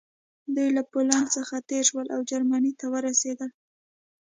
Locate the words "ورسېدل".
2.93-3.49